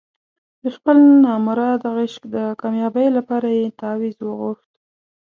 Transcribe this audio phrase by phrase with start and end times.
[0.61, 4.69] د خپل نامراده عشق د کامیابۍ لپاره یې تاویز وغوښت.